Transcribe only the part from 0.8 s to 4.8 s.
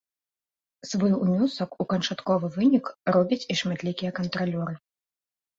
Свой унёсак у канчатковы вынік робяць і шматлікія кантралёры.